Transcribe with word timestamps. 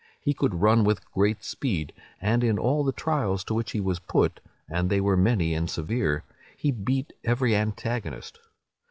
He 0.19 0.33
could 0.33 0.55
run 0.55 0.83
with 0.83 1.05
great 1.11 1.43
speed; 1.43 1.93
and 2.19 2.43
in 2.43 2.57
all 2.57 2.83
the 2.83 2.91
trials 2.91 3.43
to 3.43 3.53
which 3.53 3.69
he 3.73 3.79
was 3.79 3.99
put, 3.99 4.39
(and 4.67 4.89
they 4.89 4.99
were 4.99 5.15
many 5.15 5.53
and 5.53 5.69
severe,) 5.69 6.23
he 6.57 6.71
beat 6.71 7.13
every 7.23 7.55
antagonist. 7.55 8.39